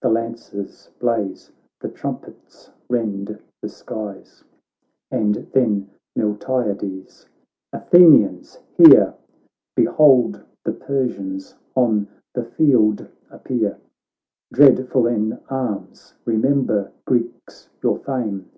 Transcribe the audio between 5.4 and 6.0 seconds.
then